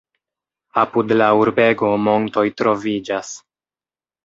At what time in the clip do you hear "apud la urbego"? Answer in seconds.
0.83-1.91